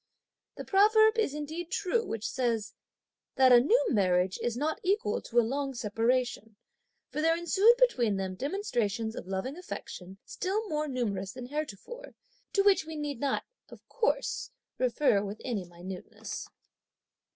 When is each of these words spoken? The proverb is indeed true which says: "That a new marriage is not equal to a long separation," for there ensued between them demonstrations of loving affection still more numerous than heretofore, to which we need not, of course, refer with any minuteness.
The 0.57 0.65
proverb 0.65 1.19
is 1.19 1.35
indeed 1.35 1.69
true 1.69 2.03
which 2.03 2.27
says: 2.27 2.73
"That 3.35 3.51
a 3.51 3.59
new 3.59 3.85
marriage 3.91 4.39
is 4.41 4.57
not 4.57 4.79
equal 4.81 5.21
to 5.21 5.39
a 5.39 5.45
long 5.45 5.75
separation," 5.75 6.55
for 7.11 7.21
there 7.21 7.37
ensued 7.37 7.75
between 7.77 8.15
them 8.17 8.33
demonstrations 8.33 9.15
of 9.15 9.27
loving 9.27 9.57
affection 9.59 10.17
still 10.25 10.67
more 10.67 10.87
numerous 10.87 11.33
than 11.33 11.45
heretofore, 11.45 12.15
to 12.53 12.63
which 12.63 12.83
we 12.83 12.95
need 12.95 13.19
not, 13.19 13.43
of 13.69 13.87
course, 13.87 14.49
refer 14.79 15.23
with 15.23 15.39
any 15.45 15.65
minuteness. 15.65 16.47